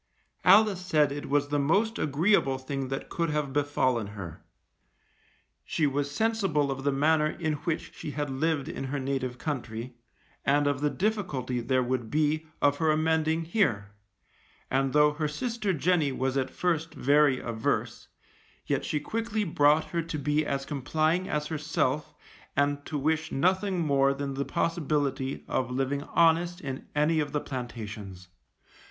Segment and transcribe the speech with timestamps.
[0.43, 4.43] Alice said it was the most agreeable thing that could have befallen her.
[5.63, 9.93] She was sensible of the manner in which she had lived in her native country,
[10.43, 13.91] and of the difficulty there would be of her amending here,
[14.71, 18.07] and though her sister Jenny was at first very averse,
[18.65, 22.15] yet she quickly brought her to be as complying as herself
[22.55, 27.39] and to wish nothing more than the possibility of living honest in any of the
[27.41, 28.29] plantations.